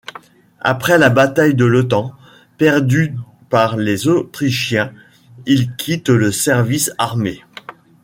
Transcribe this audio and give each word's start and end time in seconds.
Après 0.61 0.97
la 0.97 1.11
bataille 1.11 1.53
de 1.53 1.63
Leuthen, 1.63 2.11
perdue 2.57 3.13
par 3.51 3.77
les 3.77 4.07
Autrichiens, 4.07 4.91
il 5.45 5.75
quitte 5.75 6.09
le 6.09 6.31
service 6.31 6.91
armé. 6.97 7.43